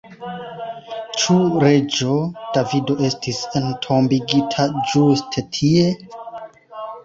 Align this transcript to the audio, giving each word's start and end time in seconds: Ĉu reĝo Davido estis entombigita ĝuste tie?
Ĉu 1.23 1.35
reĝo 1.63 2.15
Davido 2.57 2.97
estis 3.09 3.43
entombigita 3.61 4.69
ĝuste 4.91 5.49
tie? 5.61 5.89